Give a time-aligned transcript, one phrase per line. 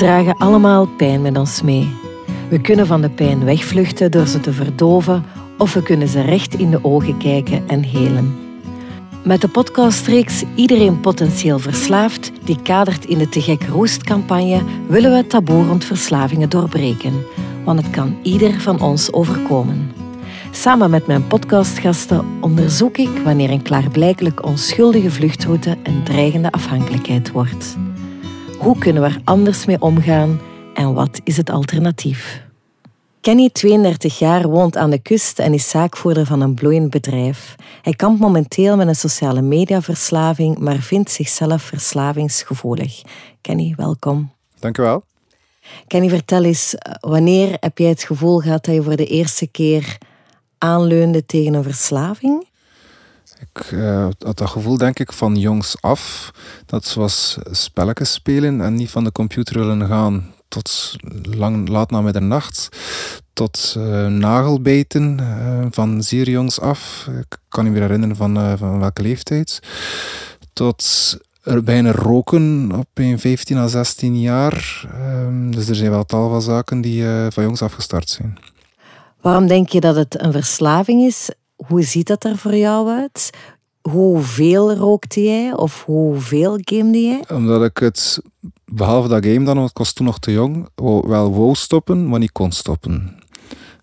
[0.00, 1.88] dragen allemaal pijn met ons mee.
[2.48, 5.24] We kunnen van de pijn wegvluchten door ze te verdoven
[5.58, 8.36] of we kunnen ze recht in de ogen kijken en helen.
[9.24, 15.16] Met de podcastreeks Iedereen potentieel verslaafd, die kadert in de Te Gek Roest-campagne, willen we
[15.16, 17.12] het taboe rond verslavingen doorbreken.
[17.64, 19.92] Want het kan ieder van ons overkomen.
[20.50, 27.76] Samen met mijn podcastgasten onderzoek ik wanneer een klaarblijkelijk onschuldige vluchtroute een dreigende afhankelijkheid wordt.
[28.60, 30.40] Hoe kunnen we er anders mee omgaan
[30.74, 32.42] en wat is het alternatief?
[33.20, 37.56] Kenny, 32 jaar, woont aan de kust en is zaakvoerder van een bloeiend bedrijf.
[37.82, 43.02] Hij kampt momenteel met een sociale mediaverslaving, maar vindt zichzelf verslavingsgevoelig.
[43.40, 44.32] Kenny, welkom.
[44.58, 45.02] Dank u wel.
[45.86, 49.98] Kenny, vertel eens, wanneer heb jij het gevoel gehad dat je voor de eerste keer
[50.58, 52.48] aanleunde tegen een verslaving?
[53.40, 56.30] Ik uh, had dat gevoel, denk ik, van jongs af.
[56.66, 62.00] Dat was spelletjes spelen en niet van de computer willen gaan tot lang, laat na
[62.00, 62.68] middernacht.
[63.32, 67.08] Tot uh, nagelbijten uh, van zeer jongs af.
[67.20, 69.60] Ik kan niet meer herinneren van, van welke leeftijd.
[70.52, 74.84] Tot er bijna roken op een 15 à 16 jaar.
[74.92, 78.38] Ehm, dus er zijn wel tal van zaken die van jongs af gestart zijn.
[79.20, 81.30] Waarom denk je dat het een verslaving is?
[81.66, 83.30] Hoe ziet dat er voor jou uit?
[83.80, 87.24] Hoeveel rookte jij of hoeveel gamede jij?
[87.32, 88.22] Omdat ik het,
[88.64, 90.68] behalve dat game dan, want ik was toen nog te jong,
[91.06, 93.18] wel wou stoppen, maar niet kon stoppen.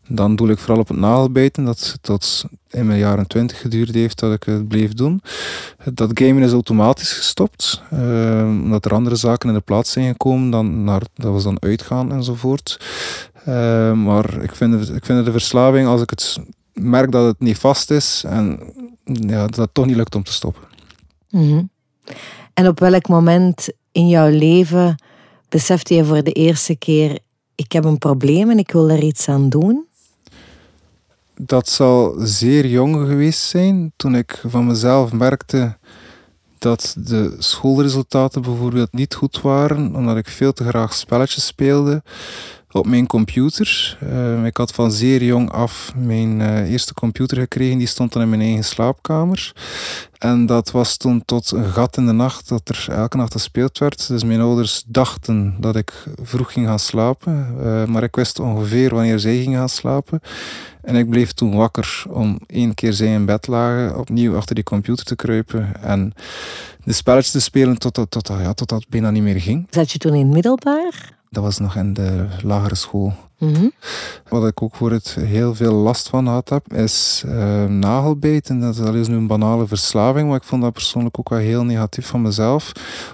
[0.10, 4.20] Dan doe ik vooral op het nagelbijten, dat tot in mijn jaren twintig geduurd heeft
[4.20, 5.22] dat ik het bleef doen.
[5.94, 10.50] Dat gamen is automatisch gestopt, uh, omdat er andere zaken in de plaats zijn gekomen,
[10.50, 12.80] dan naar, dat was dan uitgaan enzovoort.
[13.48, 16.40] Uh, maar ik vind, ik vind de verslaving, als ik het
[16.80, 18.60] merk dat het niet vast is en
[19.04, 20.64] ja, dat het toch niet lukt om te stoppen.
[21.30, 21.64] Mhm.
[22.54, 24.96] En op welk moment in jouw leven
[25.50, 27.20] besefte je voor de eerste keer:
[27.56, 29.86] ik heb een probleem en ik wil er iets aan doen?
[31.36, 35.78] Dat zal zeer jong geweest zijn toen ik van mezelf merkte
[36.58, 42.04] dat de schoolresultaten bijvoorbeeld niet goed waren, omdat ik veel te graag spelletjes speelde
[42.72, 43.98] op mijn computer.
[44.04, 47.78] Uh, ik had van zeer jong af mijn uh, eerste computer gekregen.
[47.78, 49.54] Die stond dan in mijn eigen slaapkamer.
[50.18, 53.78] En dat was toen tot een gat in de nacht dat er elke nacht gespeeld
[53.78, 54.08] werd.
[54.08, 57.56] Dus mijn ouders dachten dat ik vroeg ging gaan slapen.
[57.60, 60.22] Uh, maar ik wist ongeveer wanneer zij ging gaan slapen.
[60.82, 64.64] En ik bleef toen wakker om één keer zij in bed lagen, opnieuw achter die
[64.64, 65.82] computer te kruipen.
[65.82, 66.14] En
[66.84, 69.68] de spelletjes te spelen totdat tot, tot, ja, tot dat bijna niet meer ging.
[69.70, 71.17] Zat je toen in middelbaar?
[71.30, 73.14] Dat was nog in de lagere school.
[73.38, 73.68] Mhm.
[74.28, 78.60] Wat ik ook voor het heel veel last van had heb, is uh, nagelbijten.
[78.60, 82.08] Dat is, nu een banale verslaving, maar ik vond dat persoonlijk ook wel heel negatief
[82.08, 82.72] van mezelf.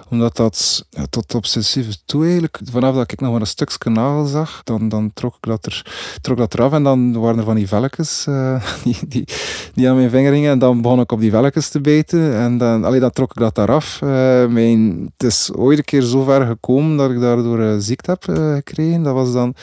[0.08, 4.60] Omdat dat tot obsessief toe eigenlijk, vanaf dat ik nog maar een stukje nagel zag,
[4.62, 5.86] dan, dan trok, ik dat er,
[6.20, 9.28] trok dat eraf en dan waren er van die velletjes uh, die, die,
[9.74, 10.50] die, aan mijn vinger hingen.
[10.50, 13.58] En dan begon ik op die velletjes te bijten en dan, dan trok ik dat
[13.58, 14.00] eraf.
[14.02, 14.08] Uh,
[14.46, 19.02] mijn, het is ooit een keer zo ver gekomen dat ik daardoor ziekte heb gekregen.
[19.02, 19.54] Dat was dan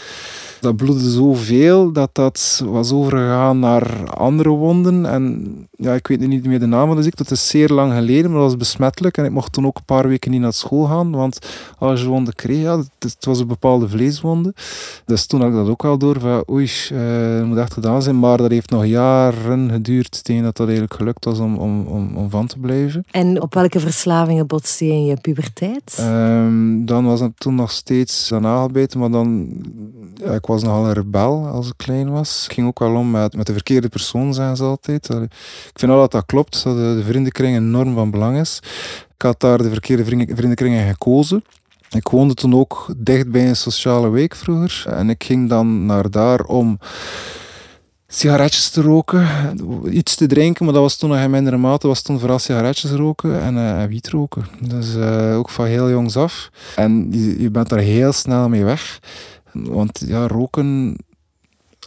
[0.62, 5.06] dat bloedde zoveel dat dat was overgegaan naar andere wonden.
[5.06, 7.22] En ja, ik weet niet meer de naam van de ziekte.
[7.22, 9.18] Het is zeer lang geleden, maar dat was besmettelijk.
[9.18, 11.40] En ik mocht toen ook een paar weken niet naar school gaan, want
[11.78, 14.54] als je wonden kreeg, ja, het, was een bepaalde vleeswonde.
[15.06, 17.00] Dus toen had ik dat ook al door, van oei, uh,
[17.38, 18.20] het moet echt gedaan zijn.
[18.20, 22.18] Maar dat heeft nog jaren geduurd tegen dat dat eigenlijk gelukt was om, om, om,
[22.18, 23.06] om van te blijven.
[23.12, 25.98] En op welke verslavingen botste je in je puberteit?
[26.00, 29.50] Um, dan was het toen nog steeds aan aangebeten, maar dan...
[30.14, 32.46] Ja, ik was nogal een rebel als ik klein was.
[32.46, 35.10] Ik ging ook wel om met, met de verkeerde persoon, zijn ze altijd.
[35.10, 38.60] Ik vind wel dat dat klopt, dat de, de vriendenkring enorm van belang is.
[39.16, 41.44] Ik had daar de verkeerde vriendenkring in gekozen.
[41.90, 44.84] Ik woonde toen ook dicht bij een sociale week vroeger.
[44.94, 46.80] En ik ging dan naar daar om
[48.08, 49.28] sigaretjes te roken,
[49.92, 52.92] iets te drinken, maar dat was toen nog in mindere mate, was toen vooral sigaretjes
[52.92, 54.46] roken en, uh, roken.
[54.60, 56.50] Dus uh, ook van heel jongs af.
[56.76, 57.08] En
[57.40, 59.00] je bent daar heel snel mee weg.
[59.54, 60.96] Want ja, roken,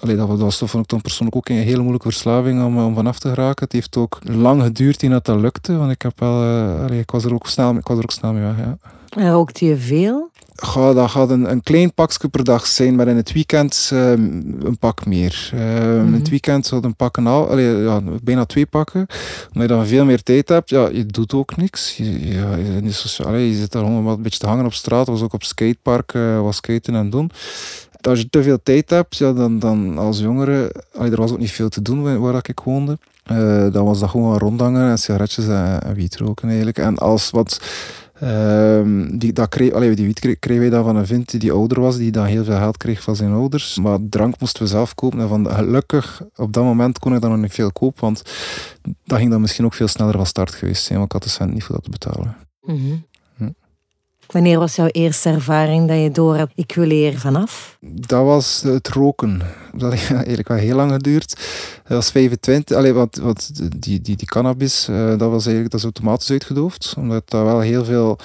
[0.00, 2.94] allee, dat, was, dat vond ik dan persoonlijk ook een hele moeilijke verslaving om, om
[2.94, 3.64] vanaf te geraken.
[3.64, 7.10] Het heeft ook lang geduurd dat dat lukte, want ik, heb wel, uh, allee, ik,
[7.10, 8.56] was er ook snel, ik was er ook snel mee weg.
[8.56, 8.78] Ja.
[9.08, 10.30] En rookte je veel?
[10.56, 14.10] Ga, dat gaat een, een klein pakje per dag zijn, maar in het weekend uh,
[14.10, 15.48] een pak meer.
[15.50, 16.06] -hmm.
[16.06, 16.30] In het mhm.
[16.30, 19.06] weekend zou een pakken al, allee, ja, bijna twee pakken.
[19.52, 21.96] Omdat je dan veel meer tijd hebt, ja, je doet ook niks.
[21.96, 25.22] Je, ja, je, allee, je zit daar gewoon een beetje te hangen op straat, was
[25.22, 27.30] ook op skatepark, uh, was skaten en doen
[28.06, 31.38] als je te veel tijd hebt, ja, dan, dan als jongere, allee, er was ook
[31.38, 32.98] niet veel te doen waar, waar ik woonde.
[33.32, 36.78] Uh, dan was dat gewoon rondhangen en sigaretjes en, en wiet roken eigenlijk.
[36.78, 37.60] En als wat
[38.20, 41.80] Ehm, die, dat kreeg, allee, die wiet kreeg, wij dan van een vriend die ouder
[41.80, 43.78] was, die dan heel veel geld kreeg van zijn ouders.
[43.78, 45.20] Maar drank moesten we zelf kopen.
[45.20, 48.22] En van, gelukkig, op dat moment kon ik dan nog niet veel kopen, want
[49.04, 51.36] dat ging dan misschien ook veel sneller van start geweest zijn, want ik had de
[51.36, 52.36] cent niet voor dat te betalen.
[52.60, 52.94] Mhm.
[54.26, 57.76] Wanneer was jouw eerste ervaring dat je door hebt, ik wil hier vanaf?
[57.80, 59.42] Dat was het roken.
[59.72, 61.36] Dat heeft eigenlijk wel heel lang geduurd.
[61.82, 62.76] Dat was 25.
[62.76, 66.94] Allee, wat, wat, die, die, die cannabis, uh, dat was eigenlijk dat is automatisch uitgedoofd.
[66.96, 68.18] Omdat dat wel heel veel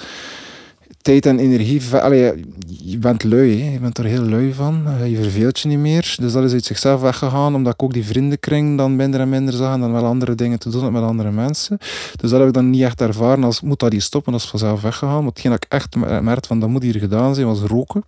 [1.02, 1.82] tijd en energie.
[1.94, 3.72] Allee, je bent lui, hè.
[3.72, 4.86] je bent er heel lui van.
[4.86, 6.14] Eh, je verveelt je niet meer.
[6.20, 9.54] Dus dat is uit zichzelf weggegaan, omdat ik ook die vriendenkring dan minder en minder
[9.54, 11.78] zag en dan wel andere dingen te doen met andere mensen.
[12.16, 14.48] Dus dat heb ik dan niet echt ervaren als moet dat hier stoppen, dat is
[14.48, 15.18] vanzelf weggegaan.
[15.18, 18.04] Maar hetgeen dat ik echt merkte van dat moet hier gedaan zijn, was roken.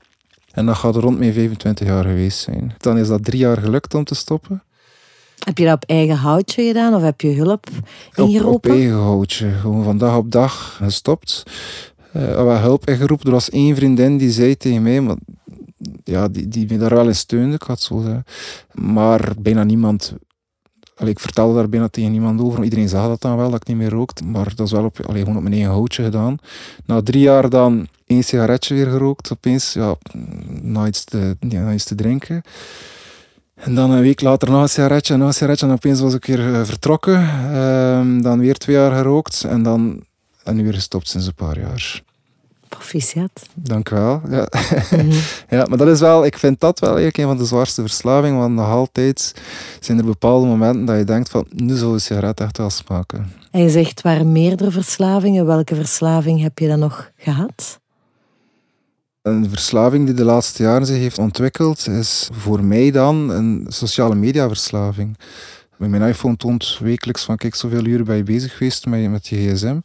[0.53, 2.75] En dat gaat rond mijn 25 jaar geweest zijn.
[2.79, 4.63] Dan is dat drie jaar gelukt om te stoppen.
[5.45, 7.67] Heb je dat op eigen houtje gedaan of heb je hulp
[8.15, 8.49] ingeroepen?
[8.49, 9.51] Op, op eigen houtje.
[9.51, 11.43] Gewoon van dag op dag gestopt
[12.17, 13.27] uh, wat hulp ingeroepen.
[13.27, 15.17] Er was één vriendin die zei tegen mij, maar,
[16.05, 18.25] ja, die, die me daar wel in steunde, ik had zo zeggen.
[18.73, 20.15] Maar bijna niemand
[21.03, 22.65] Allee, ik vertelde daar bijna tegen niemand over.
[22.65, 24.25] Iedereen zag dat dan wel, dat ik niet meer rookte.
[24.25, 26.37] Maar dat is wel op, allee, gewoon op mijn eigen houtje gedaan.
[26.87, 29.33] Na drie jaar dan één sigaretje weer gerookt.
[29.33, 29.95] Opeens, ja,
[30.63, 32.43] na iets te, na iets te drinken.
[33.55, 35.67] En dan een week later nog een sigaretje nog een sigaretje.
[35.67, 37.29] En opeens was ik weer eh, vertrokken.
[37.53, 39.45] Ehm, dan weer twee jaar gerookt.
[39.45, 40.05] En dan
[40.45, 42.03] en nu weer gestopt sinds een paar jaar.
[42.69, 43.49] Proficiat.
[43.55, 44.21] Dank u wel.
[44.31, 44.49] Ja.
[44.91, 45.11] Mhm.
[45.57, 48.39] ja, maar dat is wel, ik vind dat wel eigenlijk een van de zwaarste verslavingen,
[48.39, 49.35] want nog altijd
[49.81, 53.33] zijn er bepaalde momenten dat je denkt van, nu zou een sigaret echt wel smaken.
[53.51, 57.81] En je zegt, waar meerdere verslavingen, welke verslaving heb je dan nog gehad?
[59.23, 64.15] Een verslaving die de laatste jaren zich heeft ontwikkeld, is voor mij dan een sociale
[64.15, 65.17] media verslaving.
[65.77, 69.37] Mijn iPhone toont wekelijks van kijk, zoveel uren ben je bezig geweest met, met je
[69.37, 69.79] gsm.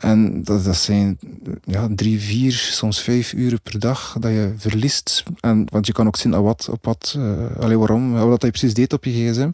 [0.00, 1.18] En dat, dat zijn
[1.64, 5.22] ja, drie, vier, soms vijf uren per dag dat je verliest.
[5.40, 8.74] En, want je kan ook zien wat, op wat, uh, allee, waarom, wat je precies
[8.74, 9.50] deed op je gsm.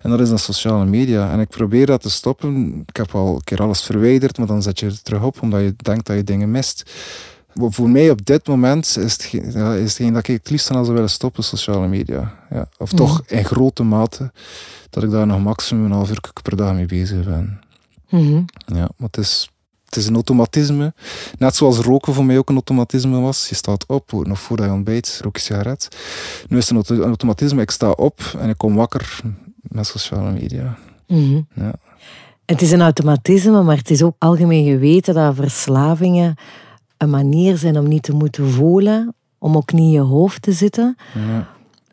[0.00, 1.32] En dat is dan sociale media.
[1.32, 2.82] En ik probeer dat te stoppen.
[2.86, 5.60] Ik heb al een keer alles verwijderd, maar dan zet je het terug op omdat
[5.60, 6.90] je denkt dat je dingen mist.
[7.54, 10.84] Voor mij op dit moment is het, ja, is hetgeen dat ik het liefst aan
[10.84, 12.34] zou willen stoppen, sociale media.
[12.50, 12.68] Ja.
[12.78, 13.34] Of toch mhm.
[13.34, 14.32] in grote mate
[14.90, 17.60] dat ik daar nog maximum een half uur per dag mee bezig ben.
[18.08, 18.42] Mhm.
[18.66, 19.50] Ja, maar het is,
[19.90, 20.94] het is een automatisme.
[21.38, 23.48] Net zoals roken voor mij ook een automatisme was.
[23.48, 25.88] Je staat op, nog voordat je ontbijt, rook je sigaret.
[26.48, 29.20] Nu is het een automatisme, ik sta op en ik kom wakker
[29.62, 30.78] met sociale media.
[31.06, 31.40] Mhm.
[31.54, 31.72] Ja.
[32.44, 36.34] Het is een automatisme, maar het is ook algemeen geweten dat verslavingen
[36.96, 40.52] een manier zijn om niet te moeten voelen, om ook niet in je hoofd te
[40.52, 40.96] zitten.
[41.14, 41.48] Ja.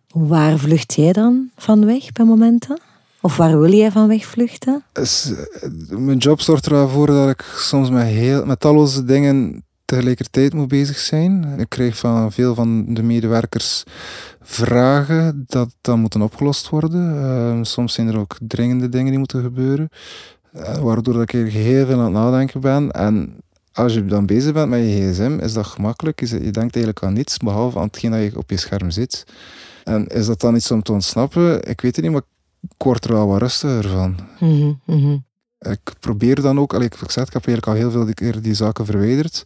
[0.08, 2.80] Waar vlucht jij dan van weg bij momenten?
[3.28, 4.84] Of waar wil jij van wegvluchten?
[4.94, 10.54] Is, eh, mijn job zorgt ervoor dat ik soms met, heel, met talloze dingen tegelijkertijd
[10.54, 11.56] moet bezig zijn.
[11.58, 13.84] Ik krijg van veel van de medewerkers
[14.42, 17.16] vragen dat dan moeten opgelost worden.
[17.16, 19.90] Uh, soms zijn er ook dringende dingen die moeten gebeuren.
[20.56, 22.92] Uh, waardoor ik heel veel aan het nadenken ben.
[22.92, 23.36] En
[23.74, 26.20] als je dan bezig bent met je gsm, is dat gemakkelijk.
[26.20, 29.24] Je denkt eigenlijk aan niets, behalve aan hetgeen dat je op je scherm zit.
[29.84, 31.70] En is dat dan iets om te ontsnappen?
[31.70, 32.22] Ik weet het niet, maar
[32.62, 34.18] ik word er wel wat rustiger van.
[34.40, 35.26] Mm -hmm.
[35.60, 38.54] Ik probeer dan ook, ik, ik, zeg, ik heb eigenlijk al heel veel keer die
[38.54, 39.44] zaken verwijderd.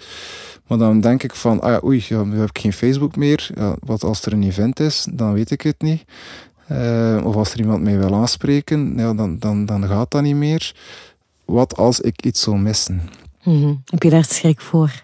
[0.67, 3.49] Maar dan denk ik van, ah ja, oei, ja, nu heb ik geen Facebook meer.
[3.55, 6.03] Ja, wat als er een event is, dan weet ik het niet.
[6.71, 10.35] Uh, of als er iemand mij wil aanspreken, ja, dan, dan, dan gaat dat niet
[10.35, 10.75] meer.
[11.45, 13.09] Wat als ik iets zou missen?
[13.43, 15.03] Mm Heb je daar schrik voor?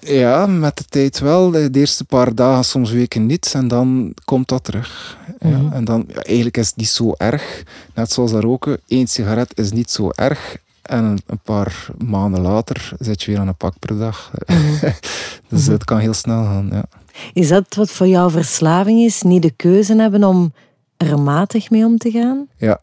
[0.00, 1.50] Ja, met de tijd wel.
[1.50, 3.52] De eerste paar dagen, soms weken niet.
[3.54, 5.18] En dan komt dat terug.
[5.40, 5.72] ja, mhm.
[5.72, 7.62] en dan, ja, eigenlijk is het niet zo erg.
[7.94, 8.80] Net zoals dat roken.
[8.88, 10.56] Eén sigaret is niet zo erg.
[10.82, 14.30] En een, paar maanden later zit je weer aan een pak per dag.
[14.46, 14.90] Mhm.
[15.48, 16.84] dus het kan heel snel gaan, ja.
[17.32, 19.22] Is dat wat voor jou verslaving is?
[19.22, 20.52] Niet de keuze hebben om
[20.96, 22.46] er matig mee om te gaan?
[22.56, 22.80] Ja.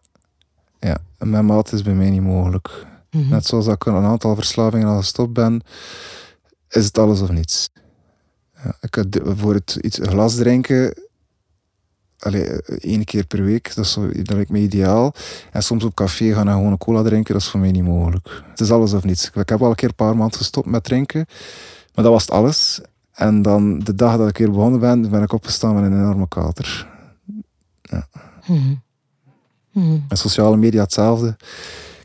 [0.79, 2.86] Ja, mijn maat is bij mij niet mogelijk.
[3.12, 3.29] Mhm.
[3.29, 5.63] Net zoals ik een aantal verslavingen al gestopt ben
[6.69, 7.69] is het alles of niets.
[8.63, 10.93] Ja, ik had voor het iets glas drinken,
[12.19, 15.13] allee, één keer per week, dat, is zo, dat lijkt me ideaal.
[15.51, 17.83] En soms op café gaan en gewoon een cola drinken, dat is voor mij niet
[17.83, 18.43] mogelijk.
[18.50, 19.29] Het is alles of niets.
[19.33, 21.25] Ik heb al een keer een paar maanden gestopt met drinken,
[21.93, 22.81] maar dat was het alles.
[23.13, 26.27] En dan de dag dat ik weer begonnen ben, ben ik opgestaan met een enorme
[26.27, 26.88] kater.
[27.81, 28.07] Ja.
[28.47, 28.86] Mm
[30.07, 31.38] En sociale media hetzelfde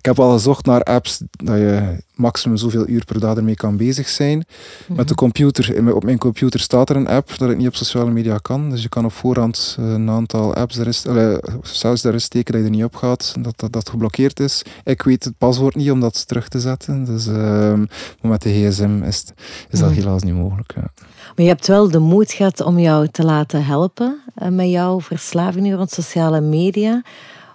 [0.03, 3.77] Ik heb al gezocht naar apps dat je maximum zoveel uur per dag ermee kan
[3.77, 4.45] bezig zijn.
[4.89, 8.11] Met de computer, op mijn computer staat er een app dat ik niet op sociale
[8.11, 8.71] media kan.
[8.71, 12.53] Dus je kan op voorhand eh, een aantal apps er is, uh, zelfs daar steken
[12.53, 14.63] dat je er niet op gaat, dat, dat dat geblokkeerd is.
[14.85, 17.05] Ik weet het paswoord niet om dat terug te zetten.
[17.05, 17.73] Dus uh,
[18.21, 19.25] met de gsm is,
[19.71, 20.73] is dat helaas niet mogelijk.
[20.75, 20.91] Ja.
[21.07, 25.01] Maar je hebt wel de moed gehad om jou te laten helpen eh, met jouw
[25.01, 27.03] verslaving rond sociale media.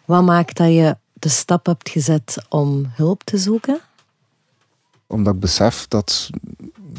[0.05, 3.79] Wat maakt dat je de stap hebt gezet om hulp te zoeken?
[5.07, 6.29] Omdat ik besef dat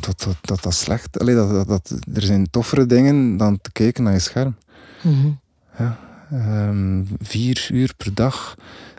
[0.00, 3.72] dat, dat, dat, dat slecht Allee, dat, dat, dat, Er zijn toffere dingen dan te
[3.72, 4.56] kijken naar je scherm.
[5.02, 5.38] Mm
[5.78, 5.98] ja,
[6.32, 8.54] um, vier uur per dag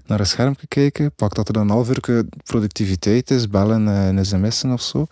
[0.05, 1.11] naar een scherm kijken.
[1.11, 5.07] Pak dat er dan een half uur productiviteit is, bellen en sms'en of zo.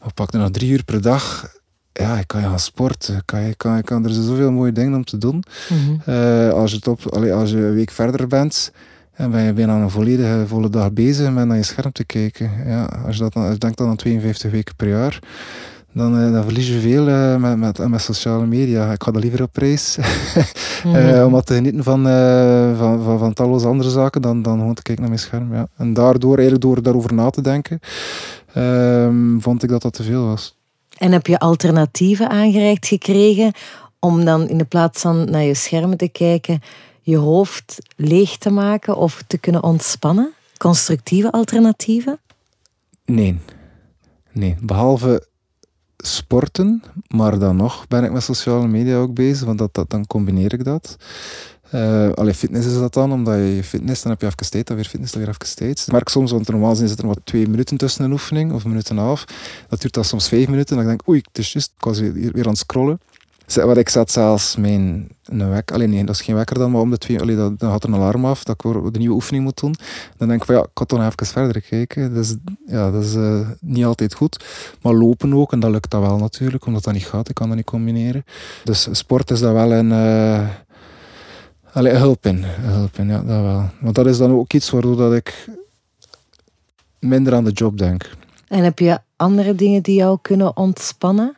[0.00, 1.56] Maar pak er nog drie uur per dag
[1.92, 3.24] ja, ik kan je gaan sporten.
[3.24, 5.44] Kan je, kan, kan, er zijn zoveel mooie dingen om te doen.
[5.68, 8.72] Mm uh, als, je top, allee, als je een week verder bent,
[9.18, 12.50] en ben je bijna een volledige volle dag bezig met naar je scherm te kijken.
[12.66, 15.18] Ja, als je, dat, als je denkt dan aan 52 weken per jaar,
[15.92, 18.92] dan, uh, dan verlies je veel uh, met, met, met sociale media.
[18.92, 19.96] Ik ga er liever op reis.
[20.84, 21.34] mm -hmm.
[21.34, 22.02] om te genieten van,
[22.76, 25.54] van, van, van, talloze andere zaken dan, dan gewoon te kijken naar mijn scherm.
[25.54, 25.68] Ja.
[25.76, 27.80] En daardoor, eigenlijk door daarover na te denken,
[28.52, 30.56] ehm, vond ik dat dat te veel was.
[30.98, 33.52] En heb je alternatieven aangereikt gekregen
[33.98, 36.60] om dan in de plaats van naar je schermen te kijken,
[37.10, 40.32] je hoofd leeg te maken of te kunnen ontspannen?
[40.56, 42.18] Constructieve alternatieven?
[43.04, 43.38] Nee.
[44.32, 45.26] Nee, behalve
[45.96, 50.52] sporten, maar dan nog ben ik met sociale media ook bezig, want dat, dan combineer
[50.52, 50.96] ik dat.
[51.74, 55.12] Uh, fitness is dat dan, omdat je fitness, dan heb je even dan weer fitness,
[55.12, 55.68] dan weer even.
[55.68, 58.70] Ik merk soms, want normaal zit er wat twee minuten tussen een oefening, of een
[58.70, 59.24] minuut en een half.
[59.68, 61.98] Dat duurt dan soms vijf minuten, dan denk ik, oei, het is juist, ik was
[61.98, 63.00] weer, weer aan het scrollen.
[63.54, 66.80] Wat ik zet zelfs mijn een wekker, alleen nee, dat is geen wekker dan, maar
[66.80, 69.60] om de twee, allee, dan, er een alarm af dat ik de nieuwe oefening moet
[69.60, 69.74] doen.
[70.16, 72.14] Dan denk ik van ja, ik kan toch even verder kijken.
[72.14, 72.36] Dus
[72.66, 74.44] ja, dat is uh, niet altijd goed.
[74.82, 77.46] Maar lopen ook, en dat lukt dat wel natuurlijk, omdat dat niet gaat, ik kan
[77.46, 78.24] dat niet combineren.
[78.64, 79.90] Dus sport is dat wel een...
[79.90, 80.48] Uh,
[81.72, 82.42] Allee, hulp in.
[82.44, 83.70] Hulp ja, dat wel.
[83.80, 85.48] Maar dat is dan ook iets waardoor dat ik
[86.98, 88.10] minder aan de job denk.
[88.48, 91.36] En heb je andere dingen die jou kunnen ontspannen?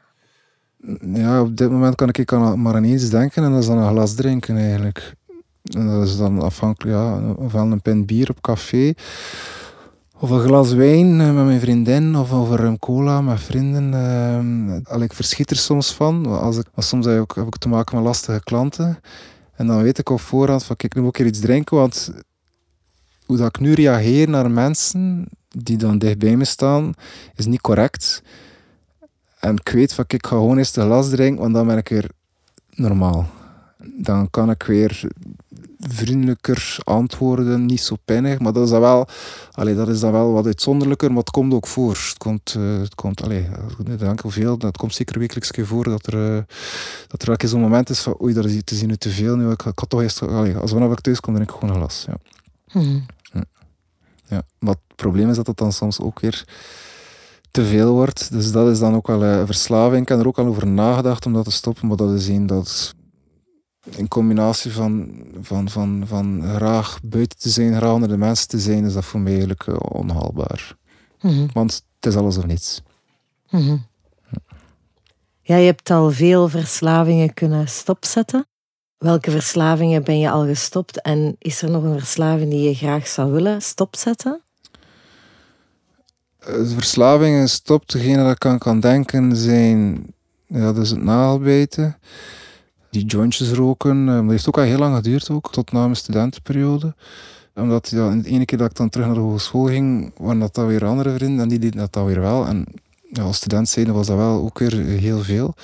[1.14, 3.90] Ja, op dit moment kan ik maar aan iets denken en dat is dan een
[3.90, 5.14] glas drinken eigenlijk.
[5.62, 8.94] En dat is dan afhankelijk, ja, ofwel een pint bier op café,
[10.18, 13.92] of een glas wijn eh, met mijn vriendin, of over een cola met vrienden.
[14.92, 16.26] Uh, ik verschiet er soms van.
[16.26, 18.98] Als ik, soms heb ik, heb ik te maken met lastige klanten.
[19.54, 22.12] En dan weet ik op voorhand van kijk, nu moet ik iets drinken, want
[23.26, 26.92] hoe dat ik nu reageer naar mensen die dan dichtbij me staan,
[27.34, 28.22] is niet correct.
[29.40, 31.88] En ik weet van ik ga gewoon eens de glas drinken, want dan ben ik
[31.88, 32.10] weer
[32.70, 33.28] normaal.
[33.96, 35.08] Dan kan ik weer
[35.78, 38.38] vriendelijker antwoorden, niet zo pijnig.
[38.38, 39.08] Maar dat is dan wel,
[39.52, 41.92] allee, dat is dan wel wat uitzonderlijker, maar het komt ook voor.
[41.92, 43.48] Het komt, uh, het komt allee,
[43.98, 46.42] dank hoeveel, dat komt zeker wekelijks voor dat er, uh,
[47.06, 49.36] dat er wel zo'n moment is van oei, dat is te zien nu te veel.
[49.36, 51.70] Nu, ik, ik had toch eerst, allee, als vanaf ik thuis kom, dan ik gewoon
[51.70, 52.04] een glas.
[52.06, 52.16] Ja.
[52.66, 53.06] Hmm.
[53.32, 53.44] Ja.
[54.26, 54.42] ja.
[54.58, 56.44] Maar het probleem is dat het dan soms ook weer
[57.50, 58.32] te veel wordt.
[58.32, 60.02] Dus dat is dan ook wel een verslaving.
[60.02, 62.46] Ik heb er ook al over nagedacht om dat te stoppen, maar dat is één
[62.46, 62.94] dat
[63.96, 68.58] in combinatie van, van, van, van graag buiten te zijn, graag onder de mensen te
[68.58, 70.76] zijn, is dat voor mij eigenlijk eh, onhaalbaar.
[71.20, 71.46] Mhm.
[71.52, 72.82] Want het is alles of niets.
[73.50, 73.76] Mhm.
[75.42, 78.46] Ja, je hebt al veel verslavingen kunnen stopzetten.
[78.98, 83.06] Welke verslavingen ben je al gestopt en is er nog een verslaving die je graag
[83.06, 84.42] zou willen stopzetten?
[86.40, 90.06] Eh, verslavingen stopt, degene dat ik aan kan denken zijn,
[90.46, 91.98] ja, dat het nagelbijten
[92.90, 94.08] die jointjes roken.
[94.08, 96.94] Eh, dat heeft ook al heel lang geduurd, ook, tot na mijn studentenperiode.
[97.54, 100.54] Omdat ja, de ene keer dat ik dan terug naar de hogeschool ging, waren dat
[100.54, 102.46] dan weer andere vrienden en die deden dat dan weer wel.
[102.46, 102.66] En
[103.12, 105.54] ja, als student was dat wel ook weer heel veel.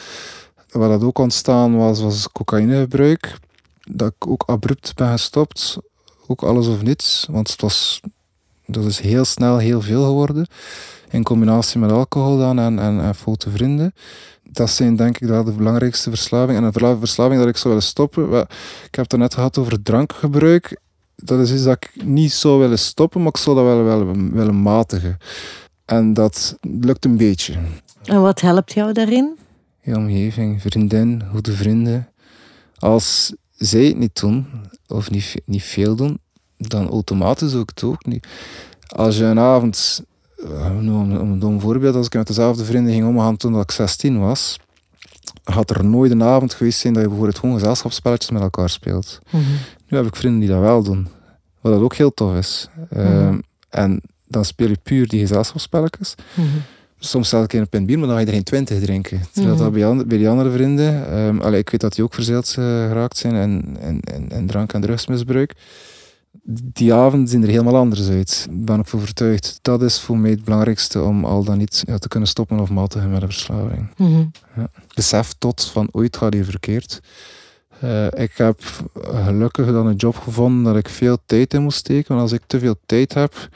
[0.70, 3.38] Wat dat ook ontstaan was, was cocaïnegebruik.
[3.90, 5.78] Dat ik ook abrupt ben gestopt.
[6.26, 7.26] Ook alles of niets.
[7.30, 8.00] Want het was,
[8.66, 10.46] dat is heel snel heel veel geworden.
[11.10, 13.92] In combinatie met alcohol dan en, en, en foute vrienden
[14.56, 16.64] dat zijn denk ik de belangrijkste verslavingen.
[16.64, 18.40] En een verslaving dat ik zou willen stoppen.
[18.86, 20.80] Ik heb het net gehad over drankgebruik.
[21.16, 24.32] Dat is iets dat ik niet zou willen stoppen, maar ik zou dat wel willen,
[24.32, 25.18] willen matigen.
[25.84, 27.54] En dat lukt een beetje.
[28.04, 29.38] En wat helpt jou daarin?
[29.80, 32.08] Je omgeving, vriendin, goede vrienden.
[32.78, 34.46] Als zij het niet doen,
[34.88, 36.18] of niet, niet veel doen,
[36.58, 38.26] dan automatisch ook het ook niet.
[38.86, 40.02] Als je een avond
[40.44, 44.20] om, om een dom voorbeeld, als ik met dezelfde vrienden ging omgaan toen ik 16
[44.20, 44.58] was,
[45.44, 49.18] had er nooit een avond geweest zijn dat je bijvoorbeeld gewoon gezelschapsspelletjes met elkaar speelt.
[49.30, 49.42] Mhm.
[49.88, 51.08] Nu heb ik vrienden die dat wel doen.
[51.60, 52.68] Wat dat ook heel tof is.
[52.96, 56.14] Mm En dan speel je puur die gezelschapsspelletjes.
[56.34, 56.46] Mhm.
[56.98, 59.20] Soms stel ik een pint bier, maar dan ga je er geen twintig drinken.
[59.32, 59.62] Terwijl Mhm.
[59.64, 61.10] dat bij, bij die andere vrienden...
[61.10, 64.46] ehm, allee, ik weet dat die ook verzeild eh, geraakt zijn in, in, in, in
[64.46, 65.52] drank- en drugsmisbruik.
[66.44, 68.46] Die avonden zien er helemaal anders uit.
[68.50, 69.58] Daar ben ik van overtuigd.
[69.62, 72.70] Dat is voor mij het belangrijkste om al dan niet ja, te kunnen stoppen of
[72.70, 73.90] matigen met een verslaving.
[73.96, 74.24] Mhm.
[74.94, 77.00] Besef tot van ooit gaat hier verkeerd.
[77.80, 78.60] Eh, ik heb
[79.02, 82.08] gelukkig dan een job gevonden dat ik veel tijd in moest steken.
[82.08, 83.48] Want als ik te veel tijd heb,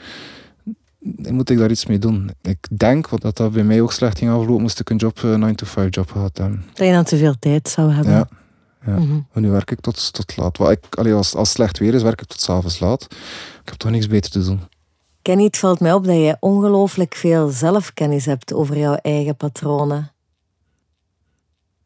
[0.99, 2.31] dan moet ik daar iets mee doen.
[2.41, 5.23] Ik denk want dat dat bij mij ook slecht ging aflopen, moest ik een job,
[5.23, 6.63] een 9-to-5 job gehad hebben.
[6.73, 8.13] Dat je dan te veel tijd zou hebben.
[8.13, 8.27] Ja.
[8.85, 8.97] Ja.
[8.97, 9.19] Mhm.
[9.33, 10.57] Nu werk ik tot, tot laat.
[10.57, 13.03] Wel, ik, allee, als, als het slecht weer is, werk ik tot s'avonds laat.
[13.61, 14.61] Ik heb toch niks beter te doen.
[15.21, 20.11] Kenny, het valt mij op dat je ongelooflijk veel zelfkennis hebt over jouw eigen patronen.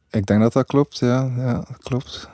[0.10, 1.32] Ik denk dat dat klopt, ja.
[1.38, 2.30] ja dat klopt.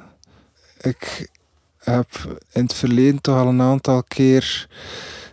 [0.82, 1.30] Ik
[1.78, 2.08] heb
[2.52, 4.70] in het verleden toch al een aantal keer,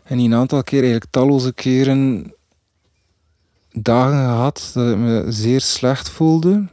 [0.04, 2.32] en een aantal keer, eigenlijk talloze keren,
[3.72, 6.66] dagen gehad dat ik me zeer slecht voelde.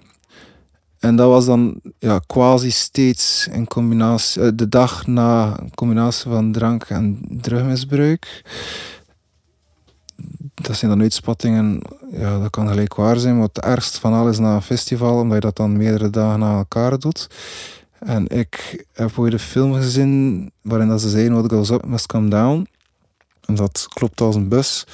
[1.05, 6.31] En dat was dan ja, quasi steeds in combinatie, eh, de dag na een combinatie
[6.31, 8.43] van drank en drugmisbruik.
[10.53, 11.81] Dat zijn dan uitspattingen,
[12.11, 15.33] ja, dat kan gelijk waar zijn, maar het ergst van alles na een festival, omdat
[15.33, 17.29] je dat dan meerdere dagen na elkaar doet.
[17.99, 22.05] En ik heb ooit een film gezien waarin dat ze zeiden, what goes up must
[22.05, 22.67] come down.
[23.45, 24.87] En dat klopt als een bus.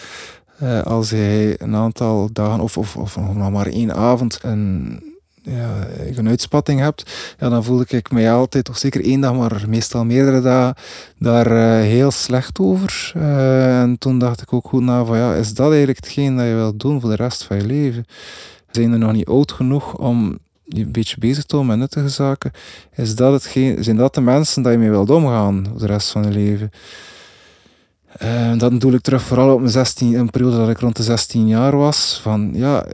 [0.57, 5.10] Eh, als jij een aantal dagen, of, of, of nog maar één avond, een,
[5.41, 9.63] ja, een uitspatting hebt, ja, dan voelde ik mij altijd, of zeker één dag, maar
[9.67, 10.75] meestal meerdere dagen,
[11.17, 13.11] daar eh, heel slecht over.
[13.15, 16.45] Eh, en toen dacht ik ook goed na van, ja, is dat eigenlijk hetgeen dat
[16.45, 18.05] je wilt doen voor de rest van je leven?
[18.71, 22.13] Zijn er nog niet oud genoeg om je een beetje bezig te houden met nuttige
[22.13, 22.51] zaken?
[22.95, 26.09] Is dat hetgeen, zijn dat de mensen dat je mee wilt omgaan voor de rest
[26.09, 26.71] van je leven?
[28.23, 31.03] Uh, dat doe ik terug vooral op mijn 16, een periode dat ik rond de
[31.03, 32.19] 16 jaar was.
[32.21, 32.85] Van ja,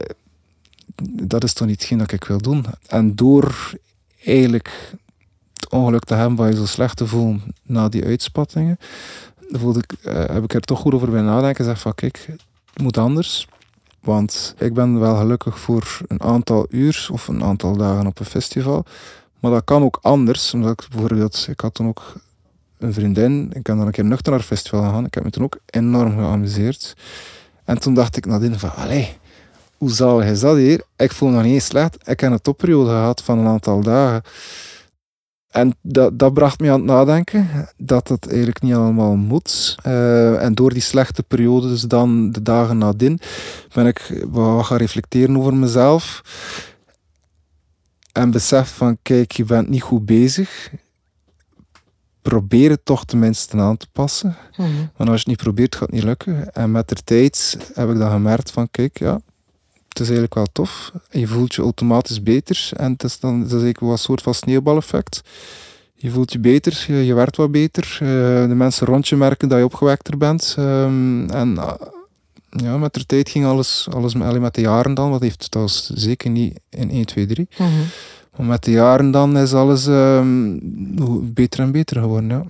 [1.02, 2.64] dat is toch niet hetgeen dat ik wil doen.
[2.86, 3.72] En door
[4.24, 4.94] eigenlijk
[5.52, 8.78] het ongeluk te hebben waar je zo slecht te voelen na die uitspattingen,
[9.50, 11.64] voelde ik, uh, heb ik er toch goed over bij nadenken.
[11.64, 12.26] En zeg van kijk,
[12.72, 13.48] het moet anders.
[14.00, 18.26] Want ik ben wel gelukkig voor een aantal uur of een aantal dagen op een
[18.26, 18.84] festival.
[19.40, 20.54] Maar dat kan ook anders.
[20.54, 22.14] Omdat ik bijvoorbeeld, ik had toen ook
[22.78, 23.50] een vriendin.
[23.52, 25.04] Ik ben dan een keer nuchter naar het festival gegaan.
[25.04, 26.96] Ik heb me toen ook enorm geamuseerd.
[27.64, 29.16] En toen dacht ik nadien van, allee,
[29.78, 30.82] hoe zalig is dat hier?
[30.96, 32.08] Ik voel me nog niet eens slecht.
[32.08, 34.22] Ik heb een topperiode gehad van een aantal dagen.
[35.48, 39.76] En dat, dat bracht me aan het nadenken dat het eigenlijk niet allemaal moet.
[39.86, 43.20] Uh, en door die slechte periodes dan de dagen nadien
[43.74, 46.22] ben ik wat gaan reflecteren over mezelf.
[48.12, 50.70] En besef van, kijk, je bent niet goed bezig
[52.28, 54.36] probeer het toch tenminste aan te passen.
[54.56, 54.70] Mhm.
[54.96, 56.52] Want als je het niet probeert, gaat het niet lukken.
[56.52, 59.20] En met de tijd heb ik dan gemerkt van, kijk, ja,
[59.98, 60.92] het is eigenlijk wel tof.
[61.10, 62.68] Je voelt je automatisch beter.
[62.76, 65.22] En het is dan dat is eigenlijk wel een soort van sneeuwbaleffect.
[65.94, 67.98] Je voelt je beter, je, je werkt wat beter.
[68.02, 68.08] Uh,
[68.48, 70.56] de mensen rond je merken dat je opgewekter bent.
[70.58, 71.72] Um, en uh,
[72.50, 75.54] ja, met de tijd ging alles, alles alleen met de jaren dan, wat heeft het
[75.54, 77.48] was zeker niet in 1, 2, 3.
[77.58, 77.70] Mhm.
[78.36, 82.44] Maar met de jaren dan is alles um, beter en beter geworden, ja.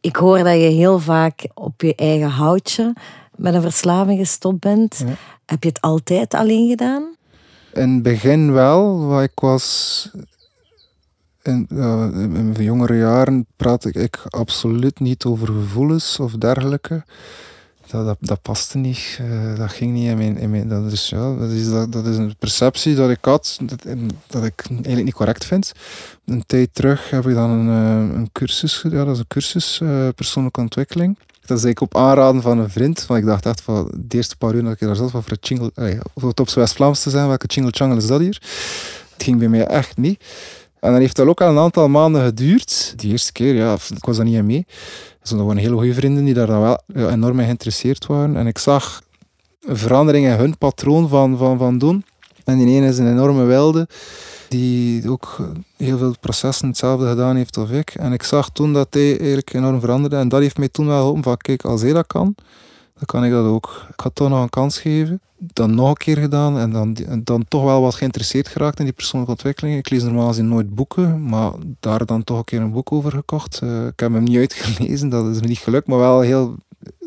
[0.00, 2.94] Ik hoor dat je heel vaak op je eigen houtje
[3.36, 5.02] met een verslaving gestopt bent.
[5.06, 5.14] Ja.
[5.46, 7.16] Heb je het altijd alleen gedaan?
[7.72, 10.10] In het begin wel, ik was...
[11.42, 17.04] In, uh, in mijn jongere jaren praat ik, ik absoluut niet over gevoelens of dergelijke.
[17.86, 20.38] Dat, dat, dat paste niet, uh, dat ging niet in mijn...
[20.38, 23.58] In mijn dat, is, ja, dat, is, dat, dat is een perceptie dat ik had,
[23.62, 23.82] dat,
[24.26, 25.72] dat ik eigenlijk niet correct vind.
[26.24, 29.28] Een tijd terug heb ik dan een, uh, een cursus gedaan, ja, dat is een
[29.28, 31.18] cursus uh, persoonlijke ontwikkeling.
[31.44, 34.36] Dat is ik op aanraden van een vriend, want ik dacht echt van de eerste
[34.36, 37.10] paar uur dat ik daar zat, van voor jingle, allee, of het op West-Vlaams te
[37.10, 38.42] zijn, welke jingle changle is dat hier?
[39.12, 40.24] Het ging bij mij echt niet.
[40.80, 42.92] En dan heeft dat ook al een aantal maanden geduurd.
[42.96, 44.66] Die eerste keer, ja, ik was daar niet aan mee.
[45.20, 48.36] Dus dat waren hele goede vrienden die daar dan wel enorm mee geïnteresseerd waren.
[48.36, 49.02] En ik zag
[49.60, 52.04] een verandering in hun patroon van, van, van doen.
[52.44, 53.88] En die ene is een enorme wilde,
[54.48, 55.36] die ook
[55.76, 57.90] heel veel processen hetzelfde gedaan heeft als ik.
[57.94, 60.16] En ik zag toen dat hij eigenlijk enorm veranderde.
[60.16, 62.34] En dat heeft mij toen wel geholpen van, kijk, als hij dat kan,
[62.94, 63.86] dan kan ik dat ook.
[63.88, 65.20] Ik had toch nog een kans geven.
[65.38, 68.94] Dan nog een keer gedaan en dan, dan toch wel wat geïnteresseerd geraakt in die
[68.94, 69.78] persoonlijke ontwikkeling.
[69.78, 73.10] Ik lees normaal gezien nooit boeken, maar daar dan toch een keer een boek over
[73.10, 73.60] gekocht.
[73.64, 76.54] Uh, ik heb hem niet uitgelezen, dat is me niet gelukt, maar wel heel,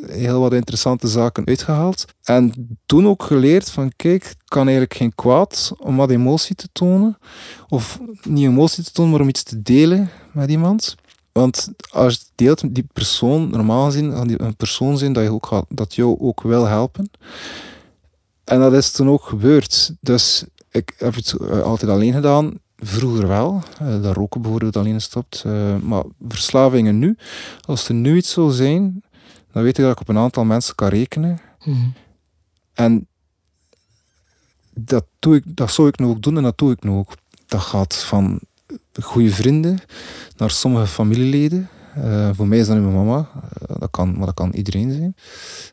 [0.07, 2.05] heel wat interessante zaken uitgehaald.
[2.23, 7.17] En toen ook geleerd van, kijk, kan eigenlijk geen kwaad om wat emotie te tonen.
[7.69, 10.95] Of niet emotie te tonen, maar om iets te delen met iemand.
[11.31, 15.31] Want als je deelt met die persoon, normaal gezien, die een persoon zijn dat, je
[15.31, 17.09] ook dat jou ook wil helpen.
[18.43, 19.93] En dat is toen ook gebeurd.
[19.99, 22.59] Dus ik heb het eh, altijd alleen gedaan.
[22.77, 23.63] Vroeger wel.
[23.81, 25.43] Uh, dat roken bijvoorbeeld alleen stopt.
[25.47, 27.17] Uh, maar verslavingen nu,
[27.61, 29.03] als er nu iets zou zijn,
[29.57, 31.39] dan weet ik dat ik op een aantal mensen kan rekenen.
[31.63, 31.93] Mm.
[32.73, 33.07] En
[34.73, 37.13] dat, doe ik, dat zou ik nu ook doen en dat doe ik nu ook.
[37.45, 38.39] Dat gaat van
[39.01, 39.79] goede vrienden
[40.35, 41.69] naar sommige familieleden.
[41.97, 44.91] Uh, voor mij is dat nu mijn mama, uh, dat kan, maar dat kan iedereen
[44.91, 45.15] zijn.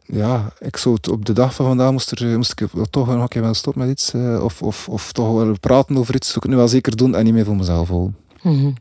[0.04, 3.22] Ja, ik zou het op de dag van vandaag moest, er, moest ik toch nog
[3.22, 4.14] een keer wel stoppen met iets.
[4.14, 6.26] Uh, of, of, of toch wel praten over iets.
[6.26, 8.16] Dat ik het nu wel zeker doen en niet meer voor mezelf houden.
[8.42, 8.74] Mm -hmm.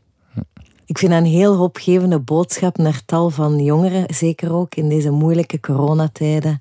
[0.86, 5.10] Ik vind dat een heel hoopgevende boodschap naar tal van jongeren, zeker ook in deze
[5.10, 6.58] moeilijke coronatijden.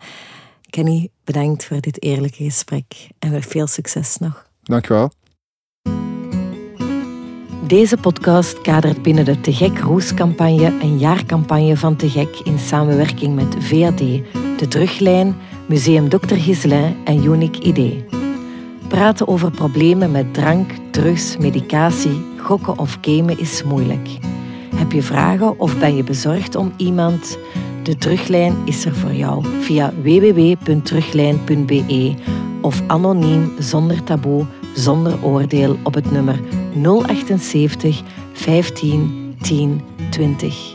[0.70, 4.48] Kenny, bedankt voor dit eerlijke gesprek en veel succes nog.
[4.62, 5.12] Dankjewel.
[7.68, 13.36] Deze podcast kadert binnen de Te Gek Roes-campagne een jaarcampagne van Te Gek in samenwerking
[13.36, 13.98] met VAD,
[14.58, 15.36] De Teruglijn,
[15.68, 16.36] Museum Dr.
[16.36, 18.04] Giselin en Unique ID.
[18.88, 24.10] Praten over problemen met drank, drugs, medicatie, gokken of gamen is moeilijk.
[24.76, 27.38] Heb je vragen of ben je bezorgd om iemand?
[27.84, 32.14] De Teruglijn is er voor jou via www.teruglijn.be
[32.62, 36.40] of anoniem zonder taboe zonder oordeel op het nummer
[37.08, 38.02] 078
[38.34, 40.73] 15 10 20.